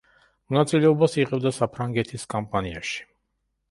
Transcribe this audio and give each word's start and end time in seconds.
მონაწილეობას 0.53 1.19
იღებდა 1.25 1.53
საფრანგეთის 1.59 2.29
კამპანიაში. 2.37 3.11